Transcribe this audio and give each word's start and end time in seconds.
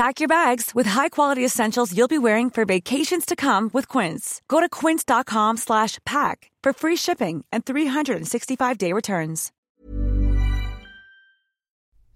Pack 0.00 0.20
your 0.20 0.28
bags 0.28 0.74
with 0.74 0.86
high-quality 0.88 1.44
essentials 1.44 1.96
you'll 1.96 2.08
be 2.08 2.18
wearing 2.18 2.50
for 2.50 2.64
vacations 2.66 3.24
to 3.26 3.34
come 3.34 3.70
with 3.72 3.88
Quince. 3.88 4.42
Go 4.48 4.60
to 4.60 4.68
quince.com/pack 4.68 6.50
for 6.62 6.72
free 6.82 6.96
shipping 6.96 7.44
and 7.52 7.64
365-day 7.64 8.92
returns. 8.92 9.50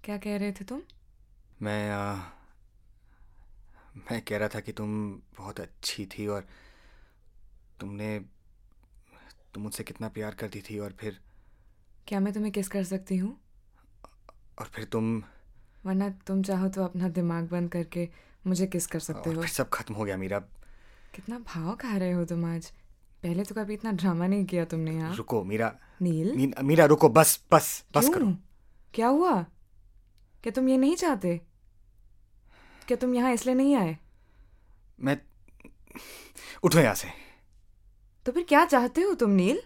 क्या 0.03 0.17
कह 0.17 0.37
रहे 0.37 0.51
थे 0.51 0.63
तुम 0.65 0.81
मैं 1.61 1.89
आ, 1.91 2.13
मैं 4.11 4.21
कह 4.27 4.37
रहा 4.37 4.47
था 4.55 4.59
कि 4.59 4.71
तुम 4.79 4.89
बहुत 5.37 5.59
अच्छी 5.59 6.05
थी 6.13 6.27
और 6.35 6.47
तुमने 7.79 8.09
तुम 9.53 9.63
मुझसे 9.63 9.83
कितना 9.83 10.09
प्यार 10.15 10.35
करती 10.39 10.61
थी 10.69 10.79
और 10.79 10.93
फिर 10.99 11.19
क्या 12.07 12.19
मैं 12.19 12.33
तुम्हें 12.33 12.51
किस 12.53 12.67
कर 12.75 12.83
सकती 12.93 13.17
हूँ 13.17 13.35
और 14.59 14.71
फिर 14.75 14.85
तुम 14.95 15.21
वरना 15.86 16.08
तुम 16.26 16.42
चाहो 16.42 16.68
तो 16.68 16.84
अपना 16.84 17.08
दिमाग 17.08 17.48
बंद 17.48 17.70
करके 17.72 18.08
मुझे 18.46 18.66
किस 18.66 18.86
कर 18.86 18.98
सकते 18.98 19.30
हो? 19.30 19.46
सब 19.46 19.68
खत्म 19.68 19.94
हो 19.94 20.04
गया 20.04 20.16
मीरा। 20.16 20.38
कितना 21.14 21.38
भाव 21.38 21.74
खा 21.76 21.96
रहे 21.96 22.12
हो 22.12 22.24
तुम 22.24 22.44
आज। 22.44 22.66
पहले 23.22 23.44
तो 23.44 23.54
कभी 23.54 23.74
इतना 23.74 23.92
ड्रामा 23.92 24.26
नहीं 24.26 24.44
किया 24.44 24.64
तुमने 24.64 24.94
यहाँ 24.94 25.14
रुको 25.16 25.42
मीरा। 25.44 25.72
नील? 26.02 26.32
मीरा, 26.36 26.62
मीरा 26.62 26.84
रुको 26.84 27.08
बस 27.08 27.40
बस 27.52 27.84
बस 27.94 28.08
करो। 28.08 28.26
क्या 28.94 29.08
हुआ? 29.08 29.42
क्या 30.42 30.50
तुम 30.50 30.68
ये 30.68 30.76
नहीं 30.76 30.96
चाहते? 30.96 31.40
क्या 32.88 32.96
तुम 32.96 33.14
यहाँ 33.14 33.32
इसलिए 33.32 33.54
नहीं 33.54 33.76
आए? 33.76 33.96
मैं 35.00 35.18
उठो 36.64 36.78
यहाँ 36.78 36.94
से। 36.94 37.08
तो 38.26 38.32
फिर 38.32 38.44
क्या 38.44 38.64
चाहते 38.64 39.00
हो 39.00 39.14
तुम 39.14 39.30
नील? 39.30 39.62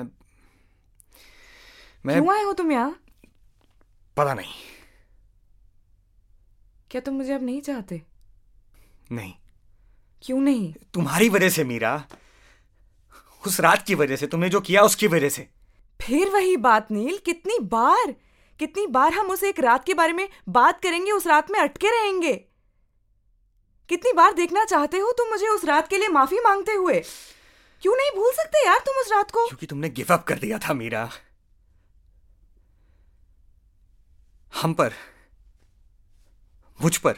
मैं, 0.00 0.06
मैं 2.06 2.22
क्यों 2.22 2.34
आए 2.34 2.42
हो 2.42 2.52
तुम 2.52 2.72
यहाँ? 2.72 2.96
पता 4.16 4.34
नहीं। 4.34 4.52
क्या 6.94 7.00
तुम 7.00 7.14
मुझे 7.14 7.32
अब 7.32 7.42
नहीं 7.42 7.60
चाहते? 7.60 8.02
नहीं। 9.12 9.34
क्यों 10.22 10.40
नहीं? 10.40 10.74
तुम्हारी 10.94 11.28
वजह 11.28 11.48
से 11.48 11.64
मीरा। 11.64 12.06
उस 13.46 13.60
रात 13.60 13.86
की 13.86 13.94
वजह 13.94 14.16
से 14.16 14.26
तुमने 14.26 14.48
जो 14.48 14.60
किया 14.60 14.82
उसकी 14.82 15.06
वजह 15.06 15.28
से। 15.28 15.48
फिर 16.00 16.28
वही 16.28 16.56
बात 16.56 16.90
नील। 16.90 17.18
कितनी 17.18 17.58
बार 17.58 18.14
कितनी 18.58 18.86
बार 18.86 19.12
हम 19.12 19.26
उस 19.26 19.42
एक 19.42 19.60
रात 19.60 19.84
के 19.84 19.94
बारे 19.94 20.12
में 20.12 20.28
बात 20.48 20.82
करेंगे 20.82 21.12
उस 21.12 21.26
रात 21.26 21.50
में 21.50 21.60
अटके 21.60 21.88
रहेंगे? 21.88 22.32
कितनी 23.88 24.12
बार 24.12 24.32
देखना 24.32 24.64
चाहते 24.64 24.98
हो 24.98 25.12
तुम 25.12 25.28
मुझे 25.28 25.46
उस 25.46 25.64
रात 25.64 25.88
के 25.88 25.98
लिए 25.98 26.08
माफ़ी 26.08 26.38
मांगते 26.38 26.72
हुए? 26.72 27.00
क्यों 27.82 27.96
नहीं 27.96 28.10
भूल 28.16 28.32
सकते 28.32 28.66
यार 28.66 28.78
तुम 28.78 28.94
उस 28.94 29.12
रात 29.12 29.30
को? 29.30 29.46
क्योंकि 29.46 29.66
तुमने 29.66 29.88
गिव 29.88 30.06
अप 30.10 30.24
कर 30.24 30.38
दिया 30.38 30.58
था 30.58 30.74
मीरा। 30.74 31.10
हम 34.62 34.74
पर 34.74 34.92
मुझ 36.80 36.96
पर। 36.96 37.16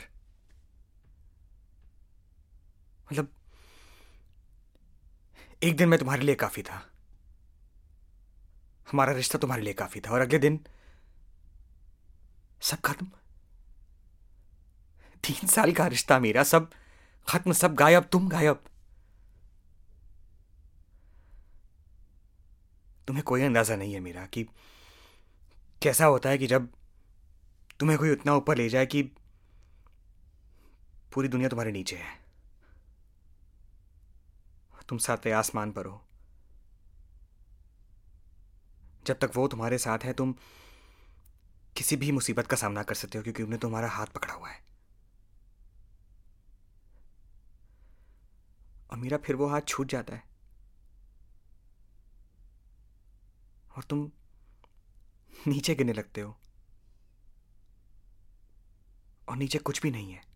मतलब 3.12 3.28
एक 5.62 5.77
दिन 5.77 5.89
मैं 5.89 5.99
तुम्हारे 5.99 6.22
लिए 6.22 6.34
काफ़ी 6.34 6.62
था। 6.62 6.91
हमारा 8.91 9.12
रिश्ता 9.12 9.39
तुम्हारे 9.39 9.62
लिए 9.62 9.72
काफ़ी 9.72 10.00
था 10.00 10.11
और 10.11 10.21
अगले 10.21 10.39
दिन 10.39 10.61
सब 12.62 12.81
खत्म। 12.81 13.06
तीन 15.25 15.49
साल 15.49 15.73
का 15.73 15.87
रिश्ता 15.87 16.19
मेरा, 16.19 16.43
सब 16.43 16.71
खत्म, 17.28 17.53
सब 17.53 17.75
गायब, 17.75 18.05
तुम 18.05 18.28
गायब। 18.28 18.65
तुम्हें 23.06 23.25
कोई 23.25 23.43
अंदाज़ा 23.43 23.77
नहीं 23.77 23.94
है 23.94 24.00
मेरा 24.00 24.27
कि 24.27 24.44
कैसा 25.83 26.05
होता 26.05 26.28
है 26.28 26.38
कि 26.38 26.47
जब 26.47 26.69
तुम्हें 27.81 27.99
कोई 27.99 28.11
उतना 28.11 28.34
ऊपर 28.34 28.56
ले 28.56 28.69
जाए 28.69 28.87
कि 28.87 29.03
पूरी 31.16 31.28
दुनिया 31.28 31.49
तुम्हारे 31.49 31.72
नीचे 31.72 31.97
है। 31.97 32.25
तुम 34.88 34.99
सातवें 34.99 35.32
आसमान 35.32 35.72
पर 35.72 35.87
हो। 35.87 36.04
जब 39.06 39.19
तक 39.19 39.31
वो 39.34 39.49
तुम्हारे 39.49 39.78
साथ 39.78 39.99
है, 39.99 40.12
तुम 40.12 40.34
किसी 41.76 41.97
भी 41.97 42.12
मुसीबत 42.12 42.47
का 42.47 42.56
सामना 42.56 42.82
कर 42.82 42.94
सकते 42.94 43.19
हो, 43.19 43.22
क्योंकि 43.22 43.43
उन्हें 43.43 43.60
तुम्हारा 43.60 43.88
हाथ 43.88 44.06
पकड़ा 44.06 44.34
हुआ 44.34 44.50
है। 44.50 44.65
और 48.91 48.97
मेरा 48.97 49.16
फिर 49.16 49.37
वो 49.37 49.47
हाथ 49.47 49.60
छूट 49.69 49.87
जाता 49.87 50.15
है। 50.15 50.25
और 53.76 53.84
तुम 53.84 54.12
नीचे 55.47 55.75
गिरने 55.75 55.93
लगते 55.93 56.21
हो। 56.21 56.37
और 59.28 59.37
नीचे 59.37 59.59
कुछ 59.59 59.82
भी 59.82 59.91
नहीं 59.91 60.12
है। 60.12 60.35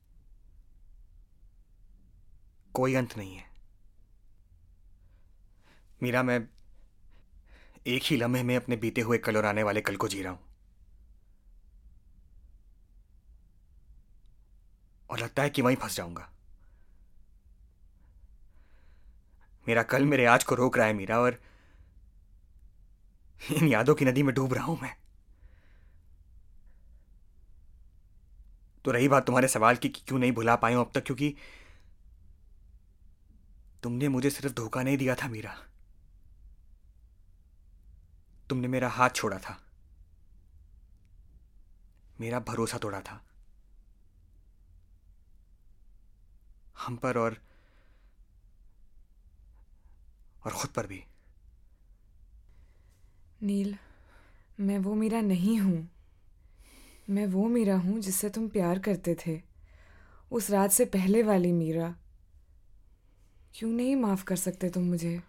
कोई 2.74 2.94
अंत 2.94 3.16
नहीं 3.16 3.36
है। 3.36 3.44
मीरा, 6.02 6.22
मैं 6.22 6.40
एक 7.86 8.02
ही 8.02 8.16
लम्हे 8.16 8.42
में 8.42 8.56
अपने 8.56 8.76
बीते 8.76 9.00
हुए 9.00 9.18
कल 9.18 9.36
और 9.36 9.44
आने 9.44 9.62
वाले 9.62 9.80
कल 9.80 9.96
को 9.96 10.08
जी 10.08 10.22
रहा 10.22 10.32
हूँ। 10.32 10.40
और 15.10 15.18
लगता 15.18 15.42
है 15.42 15.50
कि 15.50 15.62
वहीं 15.62 15.76
फंस 15.76 15.96
जाऊँगा। 15.96 16.28
मेरा 19.66 19.82
कल 19.82 20.04
मेरे 20.04 20.24
आज 20.26 20.44
को 20.44 20.54
रोक 20.54 20.76
रहा 20.78 20.86
है 20.86 20.92
मीरा 20.92 21.18
और 21.20 21.38
इन 23.52 23.68
यादों 23.68 23.94
की 23.94 24.04
नदी 24.04 24.22
में 24.22 24.34
डूब 24.34 24.54
रहा 24.54 24.64
हूँ 24.64 24.78
मैं। 24.82 24.94
तो 28.84 28.90
रही 28.90 29.08
बात 29.08 29.26
तुम्हारे 29.26 29.48
सवाल 29.48 29.76
की 29.76 29.88
क्यों 29.88 30.18
नहीं 30.18 30.32
भुला 30.32 30.56
पाए 30.56 30.74
अब 30.74 30.90
तक, 30.94 31.04
क्योंकि 31.04 31.34
तुमने 33.82 34.08
मुझे 34.08 34.30
सिर्फ़ 34.30 34.56
धोखा 34.56 34.82
नहीं 34.82 34.96
दिया 34.96 35.14
था, 35.14 35.28
मीरा। 35.28 35.58
तुमने 38.48 38.68
मेरा 38.68 38.88
हाथ 38.88 39.10
छोड़ा 39.10 39.38
था। 39.38 39.62
मेरा 42.20 42.40
भरोसा 42.40 42.78
तोड़ा 42.78 43.00
था। 43.00 43.24
हम 46.78 46.96
पर 46.96 47.18
और 47.18 47.36
और 50.44 50.52
खुद 50.52 50.70
पर 50.70 50.86
भी। 50.86 51.04
नील, 53.42 53.76
मैं 54.60 54.78
वो 54.78 54.94
मीरा 54.94 55.20
नहीं 55.20 55.58
हूँ। 55.58 55.90
मैं 57.10 57.26
वो 57.26 57.48
मीरा 57.48 57.76
हूँ 57.76 58.00
जिससे 58.00 58.30
तुम 58.30 58.48
प्यार 58.48 58.78
करते 58.78 59.16
थे। 59.26 59.42
उस 60.32 60.50
रात 60.50 60.70
से 60.70 60.84
पहले 60.84 61.22
वाली 61.22 61.52
मीरा। 61.52 61.96
क्यों 63.54 63.70
नहीं 63.70 63.96
माफ़ 63.96 64.24
कर 64.24 64.36
सकते 64.36 64.70
तुम 64.70 64.82
मुझे? 64.82 65.22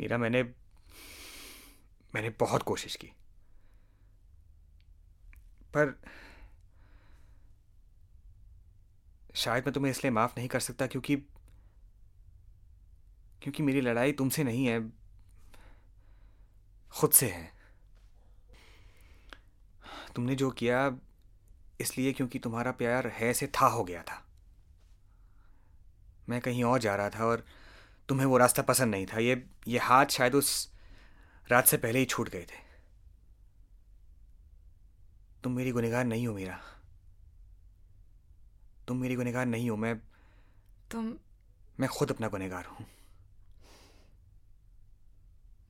मीरा, 0.00 0.18
मैंने 0.18 0.42
मैंने 2.14 2.30
बहुत 2.30 2.62
कोशिश 2.62 2.96
की। 2.96 3.06
पर 5.74 6.00
शायद 9.34 9.64
मैं 9.64 9.74
तुम्हें 9.74 9.90
इसलिए 9.90 10.10
माफ़ 10.10 10.32
नहीं 10.38 10.48
कर 10.48 10.60
सकता 10.60 10.86
क्योंकि 10.86 11.16
क्योंकि 13.42 13.62
मेरी 13.62 13.80
लड़ाई 13.80 14.12
तुमसे 14.12 14.44
नहीं 14.44 14.66
है, 14.66 14.90
खुद 16.90 17.10
से 17.10 17.30
है। 17.30 17.52
तुमने 20.16 20.34
जो 20.34 20.50
किया 20.50 20.98
इसलिए 21.80 22.12
क्योंकि 22.12 22.38
तुम्हारा 22.38 22.72
प्यार 22.72 23.06
है 23.06 23.34
से 23.34 23.46
था 23.46 23.66
हो 23.66 23.84
गया 23.84 24.02
था। 24.02 24.27
मैं 26.28 26.40
कहीं 26.40 26.64
और 26.64 26.78
जा 26.78 26.94
रहा 26.94 27.10
था 27.10 27.24
और 27.24 27.44
तुम्हें 28.08 28.26
वो 28.26 28.36
रास्ता 28.36 28.62
पसंद 28.62 28.90
नहीं 28.90 29.06
था। 29.06 29.18
ये 29.18 29.42
ये 29.68 29.78
हाथ 29.78 30.06
शायद 30.06 30.34
उस 30.34 30.68
रात 31.50 31.66
से 31.66 31.76
पहले 31.76 31.98
ही 31.98 32.04
छूट 32.04 32.28
गए 32.28 32.42
थे। 32.42 32.66
तुम 35.44 35.52
मेरी 35.52 35.70
गुनहगार 35.70 36.04
नहीं 36.04 36.26
हो 36.26 36.34
मेरा। 36.34 36.60
तुम 38.88 38.96
मेरी 38.96 39.14
गुनहगार 39.14 39.46
नहीं 39.46 39.70
हो। 39.70 39.76
मैं 39.76 39.96
तुम 40.90 41.12
मैं 41.80 41.88
खुद 41.88 42.10
अपना 42.10 42.28
गुनहगार 42.28 42.64
हूँ। 42.64 42.86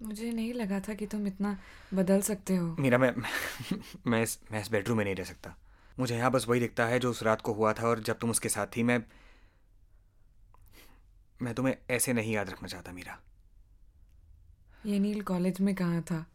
मुझे 0.02 0.31
नहीं 0.32 0.52
लगा 0.54 0.81
था 0.81 0.94
कि 0.94 1.06
तुम 1.06 1.26
इतना 1.26 1.56
बदल 1.94 2.20
सकते 2.20 2.56
हो। 2.56 2.76
मीरा 2.78 2.99
मैं 2.99 3.12
मैं 4.06 4.22
इस 4.22 4.38
मैं 4.52 4.61
इस 4.61 4.70
बेडरूम 4.70 4.99
में 4.99 5.04
नहीं 5.04 5.14
रह 5.14 5.25
सकता। 5.25 5.54
मुझे 5.99 6.16
यहाँ 6.16 6.31
बस 6.31 6.46
वही 6.49 6.61
दिखता 6.61 6.87
है 6.87 6.99
जो 6.99 7.11
उस 7.11 7.22
रात 7.22 7.40
को 7.40 7.52
हुआ 7.52 7.72
था 7.72 7.88
और 7.88 8.00
जब 8.00 8.19
तुम 8.19 8.31
उसके 8.31 8.49
साथ 8.49 8.66
थी 8.76 8.82
मैं 8.82 9.02
मैं 11.43 11.55
तुम्हें 11.55 11.76
ऐसे 11.90 12.12
नहीं 12.12 12.32
याद 12.32 12.50
रखना 12.50 12.69
चाहता 12.69 12.93
मीरा। 12.93 13.19
ये 14.87 14.99
नील 14.99 15.23
कॉलेज 15.23 15.61
में 15.61 15.75
कहाँ 15.75 16.02
था? 16.02 16.26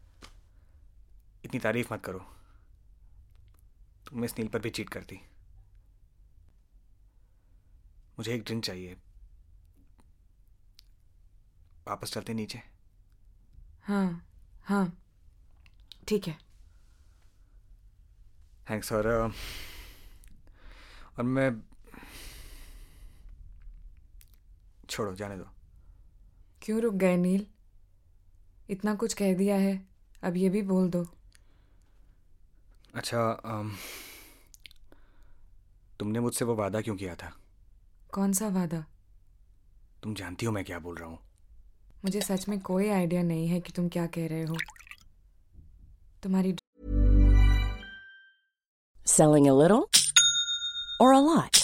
इतनी 1.44 1.60
तारीफ़ 1.60 1.94
मत 1.94 2.02
करो। 2.04 2.18
तुम 4.06 4.24
इस 4.24 4.38
नील 4.38 4.48
पर 4.48 4.58
भी 4.58 4.70
चीट 4.70 4.88
करती। 4.88 5.16
मुझे 8.18 8.34
एक 8.34 8.44
ड्रिंक 8.44 8.64
चाहिए। 8.64 8.96
वापस 11.88 12.12
चलते 12.12 12.34
नीचे। 12.34 12.62
हाँ 13.82 14.26
हाँ। 14.64 14.98
ठीक 16.08 16.28
है। 16.28 16.38
थैंक्स 18.70 18.92
और 18.92 19.06
और 21.18 21.24
मैं 21.24 21.73
छोड़ो 24.90 25.14
जाने 25.14 25.36
दो। 25.36 25.44
क्यों 26.62 26.80
रुक 26.80 26.94
गए 26.94 27.16
नील? 27.16 27.46
इतना 28.70 28.94
कुछ 28.94 29.14
कह 29.14 29.34
दिया 29.34 29.56
है 29.56 29.88
अब 30.24 30.36
ये 30.36 30.48
भी 30.48 30.62
बोल 30.62 30.90
दो। 30.90 31.06
अच्छा 32.94 33.30
अम, 33.44 33.72
तुमने 35.98 36.20
मुझसे 36.20 36.44
वो 36.44 36.54
वादा 36.54 36.80
क्यों 36.80 36.96
किया 36.96 37.14
था? 37.14 37.32
कौन 38.12 38.32
सा 38.32 38.48
वादा? 38.48 38.84
तुम 40.02 40.14
जानती 40.14 40.46
हो 40.46 40.52
मैं 40.52 40.64
क्या 40.64 40.78
बोल 40.78 40.96
रहा 40.96 41.08
हूँ। 41.08 41.18
मुझे 42.04 42.20
सच 42.20 42.48
में 42.48 42.60
कोई 42.60 42.88
आइडिया 42.88 43.22
नहीं 43.22 43.48
है 43.48 43.60
कि 43.60 43.72
तुम 43.72 43.88
क्या 43.88 44.06
कह 44.06 44.26
रहे 44.26 44.44
हो। 44.44 44.56
तुम्हारी 46.22 46.56
Selling 49.06 49.48
a 49.48 49.54
little 49.54 49.90
or 51.00 51.12
a 51.12 51.20
lot? 51.20 51.63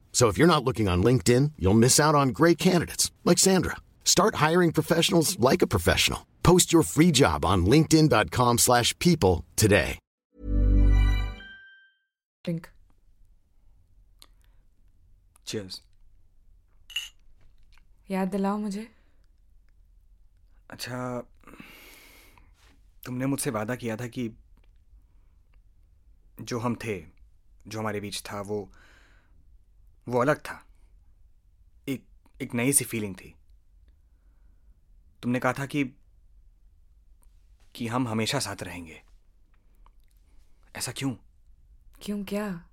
So 0.12 0.28
if 0.28 0.38
you're 0.38 0.54
not 0.54 0.64
looking 0.64 0.88
on 0.88 1.02
LinkedIn, 1.02 1.52
you'll 1.58 1.74
miss 1.74 2.00
out 2.00 2.14
on 2.14 2.30
great 2.30 2.56
candidates 2.58 3.10
like 3.24 3.38
Sandra. 3.38 3.76
Start 4.04 4.36
hiring 4.36 4.72
professionals 4.72 5.38
like 5.38 5.62
a 5.62 5.66
professional. 5.66 6.20
Post 6.42 6.72
your 6.72 6.82
free 6.82 7.12
job 7.12 7.44
on 7.44 7.66
linkedin.com/people 7.66 8.58
slash 8.58 8.98
people 8.98 9.44
today. 9.56 9.98
Drink 12.44 12.66
cheers 15.46 15.80
याद 18.10 18.28
दिलाओ 18.28 18.58
मुझे 18.58 18.86
अच्छा 20.70 20.98
तुमने 23.06 23.26
मुझसे 23.26 23.50
वादा 23.50 23.74
किया 23.76 23.96
था 23.96 24.06
कि 24.06 24.30
जो 26.40 26.58
हम 26.58 26.76
थे 26.84 26.96
जो 27.68 27.78
हमारे 27.78 28.00
बीच 28.00 28.22
था 28.30 28.40
वो 28.40 28.58
वो 30.07 30.21
अलग 30.21 30.39
था। 30.39 30.65
एक 31.89 32.05
एक 32.41 32.53
नई 32.53 32.73
सी 32.73 32.85
फीलिंग 32.85 33.15
थी। 33.15 33.35
तुमने 35.23 35.39
कहा 35.39 35.53
था 35.53 35.65
कि 35.65 35.95
कि 37.75 37.87
हम 37.87 38.07
हमेशा 38.07 38.39
साथ 38.39 38.63
रहेंगे। 38.63 39.03
ऐसा 40.75 40.91
क्यों? 40.91 41.15
क्यों 42.01 42.25
क्या? 42.25 42.67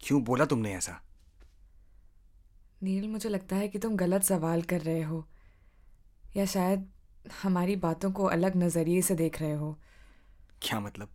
क्यों 0.00 0.24
बोला 0.24 0.44
तुमने 0.44 0.74
ऐसा? 0.74 1.02
नील 2.82 3.08
मुझे 3.08 3.28
लगता 3.28 3.56
है 3.56 3.68
कि 3.68 3.78
तुम 3.78 3.96
गलत 3.96 4.22
सवाल 4.22 4.62
कर 4.62 4.80
रहे 4.80 5.02
हो। 5.02 5.28
या 6.36 6.46
शायद 6.46 6.90
हमारी 7.42 7.76
बातों 7.76 8.12
को 8.12 8.24
अलग 8.24 8.56
नज़रिए 8.56 9.02
से 9.02 9.14
देख 9.14 9.40
रहे 9.40 9.52
हो। 9.52 9.78
क्या 10.62 10.80
मतलब? 10.80 11.08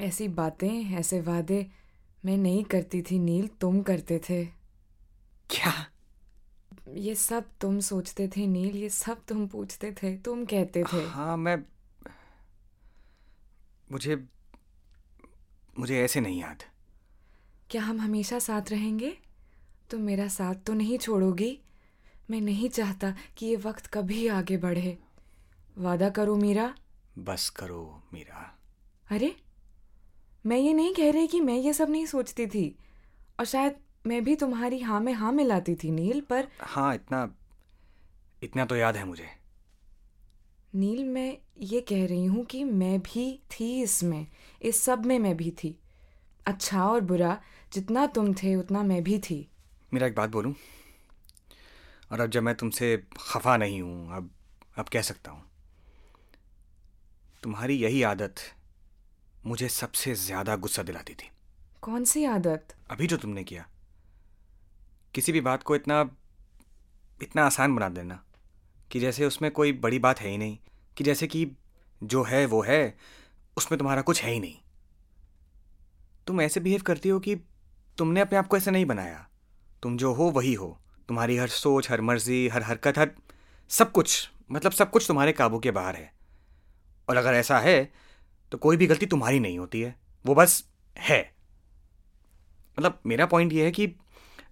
ऐसी 0.00 0.28
बातें 0.28 0.94
ऐसे 0.94 1.20
वादे 1.20 1.70
मैं 2.24 2.36
नहीं 2.36 2.64
करती 2.64 3.02
थी 3.02 3.18
नील 3.18 3.48
तुम 3.48 3.82
करते 3.82 4.18
थे। 4.18 4.44
क्या? 5.50 5.90
ये 6.94 7.14
सब 7.14 7.44
तुम 7.60 7.80
सोचते 7.80 8.28
थे 8.28 8.46
नील 8.46 8.76
ये 8.76 8.88
सब 8.88 9.24
तुम 9.24 9.46
पूछते 9.46 9.92
थे 9.92 10.16
तुम 10.18 10.44
कहते 10.44 10.84
थे। 10.92 11.04
हाँ 11.06 11.36
मैं 11.36 11.56
मुझे 13.92 14.16
मुझे 15.78 16.02
ऐसे 16.04 16.20
नहीं 16.20 16.40
याद। 16.40 16.62
क्या 17.70 17.82
हम 17.82 18.00
हमेशा 18.00 18.38
साथ 18.38 18.62
रहेंगे? 18.70 19.18
तुम 19.90 20.00
मेरा 20.00 20.28
साथ 20.28 20.54
तो 20.54 20.74
नहीं 20.74 20.98
छोड़ोगी। 20.98 21.60
मैं 22.30 22.40
नहीं 22.40 22.68
चाहता 22.68 23.14
कि 23.36 23.46
ये 23.46 23.56
वक्त 23.56 23.86
कभी 23.86 24.28
आगे 24.28 24.56
बढ़े। 24.56 24.98
वादा 25.78 26.10
करो 26.10 26.36
मीरा। 26.36 26.74
बस 27.18 27.48
करो 27.50 28.02
मीरा। 28.14 28.58
अरे 29.10 29.36
मैं 30.46 30.56
ये 30.56 30.72
नहीं 30.72 30.94
कह 30.94 31.10
रही 31.12 31.26
कि 31.26 31.40
मैं 31.40 31.54
ये 31.54 31.72
सब 31.72 31.90
नहीं 31.90 32.06
सोचती 32.06 32.46
थी। 32.46 32.74
और 33.40 33.44
शायद 33.46 33.76
मैं 34.06 34.22
भी 34.24 34.34
तुम्हारी 34.36 34.80
हाँ 34.80 35.00
में 35.00 35.12
हाँ 35.12 35.32
मिलाती 35.32 35.74
थी 35.74 35.90
नील 35.90 36.20
पर 36.20 36.48
हाँ 36.60 36.94
इतना 36.94 37.28
इतना 38.42 38.64
तो 38.64 38.76
याद 38.76 38.96
है 38.96 39.04
मुझे। 39.04 39.28
नील 40.74 41.04
मैं 41.04 41.36
ये 41.60 41.80
कह 41.80 42.06
रही 42.06 42.24
हूँ 42.24 42.44
कि 42.44 42.62
मैं 42.64 42.98
भी 43.00 43.40
थी 43.50 43.82
इसमें 43.82 44.26
इस 44.62 44.82
सब 44.82 45.04
में 45.06 45.18
मैं 45.18 45.36
भी 45.36 45.50
थी। 45.50 45.78
अच्छा 46.46 46.84
और 46.88 47.00
बुरा 47.00 47.40
जितना 47.72 48.06
तुम 48.06 48.32
थे 48.34 48.54
उतना 48.54 48.82
मैं 48.82 49.02
भी 49.04 49.18
थी। 49.18 49.46
मेरा 49.94 50.06
एक 50.06 50.14
बात 50.14 50.30
बोलूँ? 50.30 50.54
और 52.12 52.20
अब 52.20 52.30
जब 52.30 52.42
मैं 52.42 52.54
तुमसे 52.54 52.96
खफा 53.20 53.56
नहीं 53.56 53.80
हूँ 53.82 54.16
अब 54.16 54.30
अब 54.78 54.88
कह 54.88 55.02
सकता 55.02 55.30
हूँ। 55.30 55.42
तुम्हारी 57.42 57.74
यही 57.74 58.02
आदत 58.02 58.34
मुझे 59.46 59.68
सबसे 59.68 60.14
ज़्यादा 60.14 60.56
गुस्सा 60.56 60.82
दिलाती 60.82 61.14
थी। 61.14 61.30
कौन 61.82 62.04
सी 62.04 62.24
आदत? 62.24 62.74
अभी 62.90 63.06
जो 63.06 63.16
तुमने 63.16 63.44
किया। 63.44 63.66
किसी 65.14 65.32
भी 65.32 65.40
बात 65.40 65.62
को 65.62 65.76
इतना 65.76 66.00
इतना 67.20 67.44
आसान 67.46 67.74
बना 67.74 67.88
देना 67.88 68.22
कि 68.90 69.00
जैसे 69.00 69.26
उसमें 69.26 69.50
कोई 69.50 69.72
बड़ी 69.72 69.98
बात 69.98 70.20
है 70.20 70.28
ही 70.28 70.38
नहीं 70.38 70.58
कि 70.96 71.04
जैसे 71.04 71.26
कि 71.26 71.46
जो 72.02 72.22
है 72.22 72.44
वो 72.46 72.62
है 72.62 72.96
उसमें 73.56 73.78
तुम्हारा 73.78 74.02
कुछ 74.02 74.22
है 74.22 74.30
ही 74.30 74.40
नहीं। 74.40 74.56
तुम 76.26 76.40
ऐसे 76.40 76.60
बिहेव 76.60 76.82
करती 76.82 77.08
हो 77.08 77.18
कि 77.20 77.36
तुमने 77.98 78.20
अपने 78.20 78.38
आप 78.38 78.46
को 78.46 78.56
ऐसे 78.56 78.70
नहीं 78.70 78.86
बनाया। 78.86 79.26
तुम 79.82 79.96
जो 79.96 80.12
हो 80.12 80.30
वही 80.30 80.54
हो। 80.54 80.76
तुम्हारी 81.08 81.36
हर 81.36 81.48
सोच 81.48 81.90
हर 81.90 82.00
मर्ज़ी 82.00 82.46
हर 82.48 82.62
हरकत 82.62 82.98
हर 82.98 83.10
सब 83.70 83.92
कुछ 83.92 84.28
मतलब 84.52 84.72
सब 84.72 84.90
कुछ 84.90 85.06
तुम्हारे 85.08 85.32
काबू 85.32 85.58
के 85.58 85.70
बाहर 85.70 85.96
है। 85.96 86.12
और 87.08 87.16
अगर 87.16 87.34
ऐसा 87.34 87.58
है 87.58 87.78
तो 88.56 88.60
कोई 88.60 88.76
भी 88.76 88.86
गलती 88.86 89.06
तुम्हारी 89.06 89.40
नहीं 89.40 89.58
होती 89.58 89.80
है। 89.80 89.96
वो 90.26 90.34
बस 90.34 90.68
है। 90.98 91.34
मतलब 92.78 93.00
मेरा 93.06 93.26
पॉइंट 93.26 93.52
ये 93.52 93.64
है 93.64 93.70
कि 93.70 93.94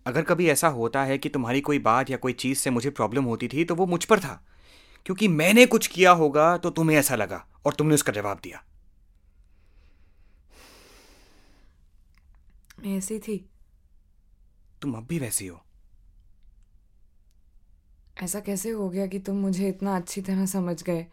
अगर 0.07 0.23
कभी 0.23 0.49
ऐसा 0.49 0.69
होता 0.69 1.05
है 1.05 1.19
कि 1.19 1.29
तुम्हारी 1.29 1.61
कोई 1.61 1.79
बात 1.79 2.11
या 2.11 2.17
कोई 2.17 2.33
चीज़ 2.33 2.59
से 2.59 2.71
मुझे 2.71 2.91
प्रॉब्लम 2.91 3.25
होती 3.25 3.49
थी 3.49 3.65
तो 3.65 3.75
वो 3.75 3.87
मुझ 3.87 4.05
पर 4.05 4.21
था। 4.21 4.47
क्योंकि 5.07 5.29
मैंने 5.29 5.67
कुछ 5.67 5.87
किया 5.87 6.11
होगा 6.11 6.57
तो 6.57 6.71
तुम्हें 6.71 6.97
ऐसा 6.97 7.17
लगा 7.17 7.47
और 7.67 7.75
तुमने 7.75 7.95
उसका 7.95 8.13
जवाब 8.13 8.41
दिया। 8.43 8.65
मैं 12.81 12.99
ऐसी 12.99 13.19
थी। 13.19 13.49
तुम 14.83 14.95
अब 14.95 15.07
भी 15.07 15.19
वैसी 15.19 15.47
हो। 15.47 15.63
ऐसा 18.23 18.41
कैसे 18.41 18.71
हो 18.71 18.91
गया 18.91 19.07
कि 19.07 19.19
तुम 19.19 19.37
मुझे 19.37 19.69
इतना 19.69 19.97
अच्छी 19.97 20.21
तरह 20.21 20.47
समझ 20.47 20.83
गए? 20.83 21.07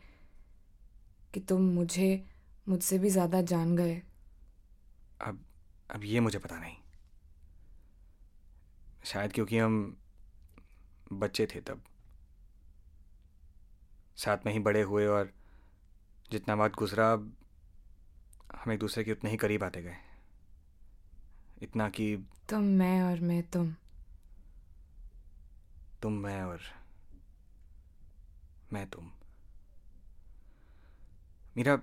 कि 1.34 1.40
तुम 1.40 1.62
मुझे 1.62 2.26
मुझसे 2.68 3.00
भी 3.00 3.10
ज़्यादा 3.10 3.42
जान 3.42 3.76
गए। 3.76 4.02
अब 5.22 5.44
अब 5.90 6.04
ये 6.04 6.20
मुझे 6.20 6.40
पता 6.40 6.60
नहीं। 6.60 6.76
शायद 9.06 9.34
क्योंकि 9.34 9.58
हम 9.58 9.98
बच्चे 11.14 11.46
थे 11.46 11.62
तब। 11.62 11.82
साथ 14.18 14.46
में 14.46 14.52
ही 14.54 14.60
बड़े 14.60 14.82
हुए 14.82 15.06
और 15.08 15.32
जितना 16.32 16.56
बात 16.56 16.76
गुजरा 16.76 17.12
हम 18.56 18.72
एक 18.72 18.80
दूसरे 18.80 19.04
के 19.04 19.12
उतने 19.12 19.30
ही 19.30 19.38
करीब 19.38 19.64
आते 19.64 19.82
गए। 19.82 19.98
इतना 21.62 21.90
कि 21.90 22.16
तुम 22.50 22.64
मैं 22.78 23.02
और 23.02 23.20
मैं 23.20 23.42
तुम। 23.44 23.76
तुम 26.02 26.14
मैं 26.14 26.42
और 26.44 26.62
मैं 28.74 28.86
तुम। 28.90 29.12
मेरा 31.58 31.76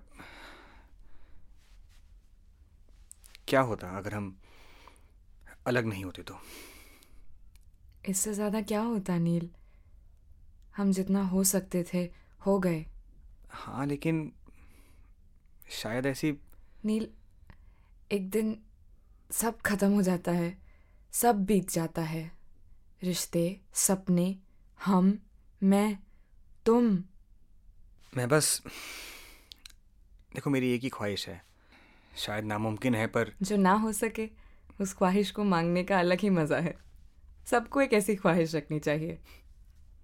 क्या 3.48 3.60
होता 3.60 3.96
अगर 3.98 4.14
हम 4.14 4.36
अलग 5.66 5.86
नहीं 5.86 6.04
होते 6.04 6.22
तो? 6.22 6.38
इससे 8.08 8.32
ज़्यादा 8.34 8.60
क्या 8.62 8.80
होता 8.80 9.18
नील? 9.18 9.48
हम 10.76 10.92
जितना 10.92 11.22
हो 11.26 11.44
सकते 11.44 11.84
थे 11.92 12.02
हो 12.46 12.58
गए। 12.58 12.84
हाँ 13.50 13.86
लेकिन 13.86 14.32
शायद 15.72 16.06
ऐसी 16.06 16.32
नील 16.84 17.08
एक 18.12 18.30
दिन 18.30 18.56
सब 19.32 19.60
खत्म 19.60 19.92
हो 19.92 20.02
जाता 20.02 20.32
है 20.32 20.56
सब 21.12 21.44
बीत 21.44 21.70
जाता 21.70 22.02
है। 22.02 22.30
रिश्ते 23.02 23.60
सपने 23.74 24.36
हम 24.80 25.18
मैं 25.62 25.98
तुम। 26.66 26.96
मैं 28.16 28.28
बस 28.28 28.60
देखो 30.34 30.50
मेरी 30.50 30.72
एक 30.74 30.82
ही 30.82 30.88
ख्वाहिश 30.88 31.28
है। 31.28 31.47
शायद 32.18 32.44
नामुमकिन 32.44 32.94
है 32.94 33.06
पर 33.06 33.32
जो 33.42 33.56
ना 33.56 33.72
हो 33.72 33.92
सके 33.92 34.28
उस 34.80 34.92
ख्वाहिश 34.92 35.30
को 35.30 35.44
मांगने 35.44 35.84
का 35.84 35.98
अलग 35.98 36.20
ही 36.20 36.30
मज़ा 36.30 36.56
है। 36.56 36.75
सबको 37.46 37.80
एक 37.80 37.92
ऐसी 37.92 38.16
ख्वाहिश 38.16 38.54
रखनी 38.54 38.78
चाहिए। 38.78 39.18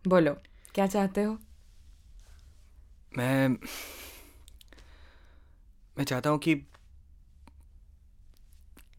बोलो 0.08 0.36
क्या 0.74 0.86
चाहते 0.86 1.22
हो? 1.22 1.38
मैं 3.18 3.48
मैं 5.98 6.04
चाहता 6.04 6.30
हूँ 6.30 6.38
कि 6.38 6.54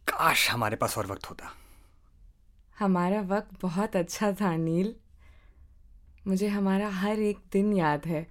काश 0.08 0.50
हमारे 0.52 0.76
पास 0.76 0.98
और 0.98 1.08
वक्त 1.08 1.30
होता। 1.30 1.52
हमारा 2.80 3.22
वक्त 3.22 3.62
बहुत 3.62 3.96
अच्छा 3.96 4.32
था 4.32 4.56
नील। 4.56 4.96
मुझे 6.28 6.48
हमारा 6.48 6.90
हर 6.90 7.20
एक 7.20 7.40
दिन 7.52 7.74
याद 7.74 8.06
है। 8.06 8.28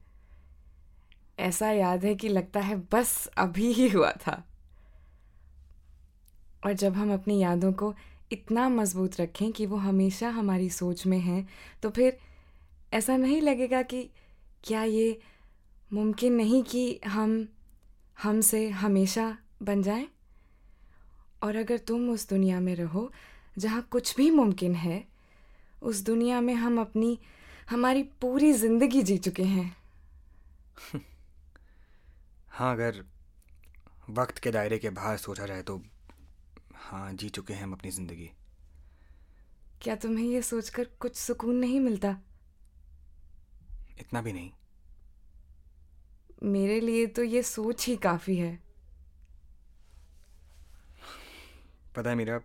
ऐसा 1.38 1.71
याद 1.71 2.05
है 2.05 2.14
कि 2.14 2.29
लगता 2.29 2.61
है 2.61 2.76
बस 2.93 3.26
अभी 3.26 3.73
ही 3.73 3.88
हुआ 3.88 4.12
था। 4.12 4.43
और 6.64 6.73
जब 6.73 6.94
हम 6.94 7.12
अपनी 7.14 7.38
यादों 7.38 7.73
को 7.73 7.94
इतना 8.33 8.68
मज़बूत 8.68 9.21
रखें 9.21 9.52
कि 9.52 9.66
वो 9.66 9.76
हमेशा 9.76 10.28
हमारी 10.28 10.71
सोच 10.71 11.06
में 11.06 11.18
हैं 11.18 11.49
तो 11.83 11.90
फिर 11.90 12.18
ऐसा 12.92 13.16
नहीं 13.16 13.42
लगेगा 13.42 13.83
कि 13.83 14.11
क्या 14.64 14.83
ये 14.85 15.18
मुमकिन 15.92 16.33
नहीं 16.33 16.62
कि 16.62 17.00
हम, 17.06 17.49
हमसे 18.23 18.68
हमेशा 18.68 19.38
बन 19.62 19.83
जाएँ? 19.83 20.09
और 21.42 21.56
अगर 21.56 21.78
तुम 21.78 22.11
उस 22.11 22.28
दुनिया 22.28 22.61
में 22.61 22.75
रहो 22.76 23.12
जहाँ 23.59 23.88
कुछ 23.90 24.16
भी 24.16 24.30
मुमकिन 24.30 24.75
है, 24.75 25.04
उस 25.83 26.00
दुनिया 26.00 26.40
में 26.40 26.54
हम 26.54 26.80
अपनी, 26.80 27.18
हमारी 27.71 28.02
पूरी 28.02 28.52
ज़िंदगी 28.52 29.02
जी 29.02 29.18
चुके 29.18 29.42
हैं 29.42 29.76
हाँ 32.49 32.73
अगर 32.73 33.04
वक्त 34.11 34.38
के 34.38 34.50
दायरे 34.50 34.78
के 34.78 34.90
बाहर 34.90 35.16
सोचा 35.16 35.47
जाए 35.47 35.62
तो 35.62 35.83
हाँ 36.85 37.12
जी 37.12 37.29
चुके 37.29 37.55
हैं 37.55 37.62
हम 37.62 37.73
अपनी 37.73 37.91
ज़िंदगी। 37.91 38.31
क्या 39.83 39.95
तुम्हें 39.97 40.25
ये 40.25 40.43
सोचकर 40.43 40.85
कुछ 41.00 41.17
सुकून 41.17 41.57
नहीं 41.57 41.81
मिलता? 41.81 42.17
इतना 44.00 44.23
भी 44.23 44.33
नहीं। 44.33 44.50
मेरे 46.43 46.81
लिए 46.81 47.07
तो 47.07 47.23
ये 47.23 47.43
सोच 47.43 47.87
ही 47.87 47.97
काफ़ी 47.97 48.37
है। 48.37 48.59
पता 51.97 52.11
है 52.11 52.17
मेरा 52.17 52.41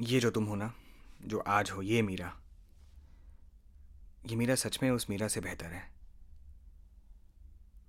ये 0.00 0.20
जो 0.20 0.30
तुम 0.30 0.44
हो 0.44 0.54
ना 0.54 0.72
जो 1.22 1.38
आज 1.38 1.70
हो 1.70 1.82
ये 1.82 2.02
मीरा 2.02 2.32
ये 4.26 4.36
मीरा 4.36 4.54
सच 4.54 4.78
में 4.82 4.90
उस 4.90 5.08
मीरा 5.10 5.28
से 5.28 5.40
बेहतर 5.40 5.66
है। 5.66 5.82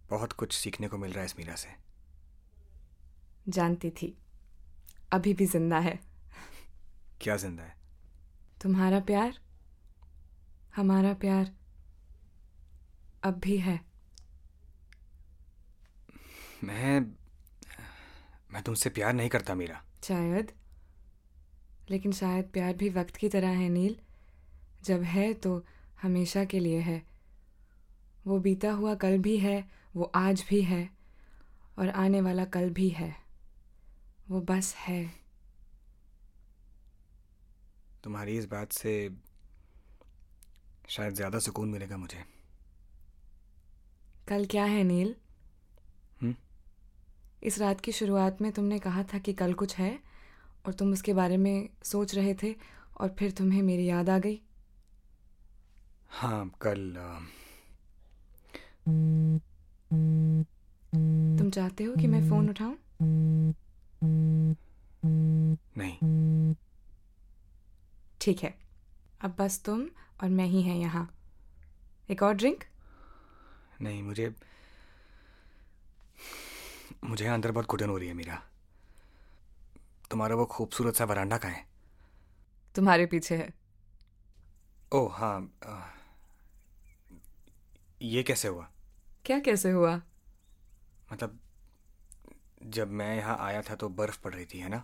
बहुत 0.09 0.33
कुछ 0.33 0.53
सीखने 0.53 0.87
को 0.87 0.97
मिल 0.97 1.11
रहा 1.11 1.19
है 1.19 1.25
इस 1.25 1.37
मीरा 1.39 1.55
से। 1.55 1.86
जानती 3.49 3.89
थी। 3.89 4.17
अभी 5.11 5.33
भी 5.33 5.45
ज़िंदा 5.45 5.79
है। 5.79 5.99
क्या 7.21 7.35
ज़िंदा 7.35 7.63
है? 7.63 7.75
तुम्हारा 8.61 8.99
प्यार? 8.99 9.39
हमारा 10.75 11.13
प्यार 11.13 11.51
अब 13.23 13.39
भी 13.39 13.57
है। 13.57 13.79
मैं 16.63 16.99
मैं 18.51 18.63
तुमसे 18.63 18.89
प्यार 18.89 19.13
नहीं 19.13 19.29
करता 19.29 19.55
मीरा। 19.55 19.81
शायद। 20.03 20.51
लेकिन 21.89 22.11
शायद 22.11 22.45
प्यार 22.45 22.73
भी 22.73 22.89
वक्त 22.89 23.15
की 23.15 23.29
तरह 23.29 23.49
है 23.49 23.69
नील। 23.69 23.95
जब 24.83 25.01
है 25.03 25.33
तो 25.33 25.65
हमेशा 26.01 26.45
के 26.45 26.59
लिए 26.59 26.79
है। 26.79 27.01
वो 28.27 28.39
बीता 28.39 28.71
हुआ 28.71 28.95
कल 28.95 29.17
भी 29.17 29.37
है 29.37 29.71
वो 29.95 30.11
आज 30.15 30.45
भी 30.49 30.61
है 30.61 30.89
और 31.79 31.89
आने 31.89 32.21
वाला 32.21 32.45
कल 32.45 32.69
भी 32.69 32.89
है। 32.89 33.26
वो 34.29 34.41
बस 34.41 34.73
है 34.75 35.03
तुम्हारी 38.03 38.37
इस 38.37 38.45
बात 38.45 38.71
से 38.71 38.93
शायद 40.89 41.13
ज़्यादा 41.13 41.39
सुकून 41.39 41.69
मिलेगा 41.69 41.97
मुझे 41.97 42.23
कल 44.27 44.45
क्या 44.45 44.63
है 44.63 44.83
नील 44.83 45.15
हुँ? 46.23 46.33
इस 47.43 47.59
रात 47.59 47.81
की 47.81 47.91
शुरुआत 47.91 48.41
में 48.41 48.51
तुमने 48.51 48.79
कहा 48.79 49.03
था 49.03 49.19
कि 49.19 49.33
कल 49.33 49.53
कुछ 49.53 49.75
है 49.75 49.99
और 50.65 50.73
तुम 50.73 50.91
उसके 50.93 51.13
बारे 51.13 51.37
में 51.37 51.69
सोच 51.83 52.15
रहे 52.15 52.33
थे 52.43 52.55
और 52.99 53.15
फिर 53.19 53.31
तुम्हें 53.31 53.61
मेरी 53.61 53.85
याद 53.85 54.09
आ 54.09 54.17
गई 54.19 54.41
हाँ 56.09 56.51
कल 56.61 56.97
आ... 56.97 57.19
तुम 61.37 61.49
चाहते 61.49 61.83
हो 61.83 61.95
कि 61.95 62.07
मैं 62.07 62.29
फ़ोन 62.29 62.49
उठाऊं? 62.49 62.75
नहीं। 65.77 66.55
ठीक 68.21 68.43
है। 68.43 68.57
अब 69.21 69.35
बस 69.39 69.61
तुम 69.65 69.85
और 70.23 70.29
मैं 70.29 70.45
ही 70.45 70.61
हैं 70.61 70.75
यहाँ। 70.75 71.13
एक 72.09 72.23
और 72.23 72.33
ड्रिंक 72.33 72.63
नहीं 73.81 74.03
मुझे 74.03 74.35
मुझे 77.03 77.25
अंदर 77.27 77.51
बहुत 77.51 77.65
घुटन 77.65 77.89
हो 77.89 77.97
रही 77.97 78.07
है 78.07 78.13
मीरा। 78.13 78.41
तुम्हारा 80.11 80.35
वो 80.35 80.45
खूबसूरत 80.45 80.95
सा 80.95 81.05
वरांडा 81.05 81.37
का 81.37 81.47
है? 81.47 81.65
तुम्हारे 82.75 83.05
पीछे 83.05 83.35
है। 83.37 83.53
ओ 84.93 85.07
हाँ 85.07 85.51
आ, 85.65 85.81
ये 88.01 88.23
कैसे 88.23 88.47
हुआ? 88.47 88.69
क्या 89.25 89.39
कैसे 89.39 89.71
हुआ? 89.71 90.01
मतलब 91.13 91.39
जब 92.63 92.91
मैं 92.91 93.15
यहाँ 93.17 93.37
आया 93.39 93.61
था 93.61 93.75
तो 93.75 93.89
बर्फ़ 93.89 94.21
पड़ 94.21 94.33
रही 94.33 94.45
थी 94.45 94.59
है 94.59 94.69
ना? 94.69 94.83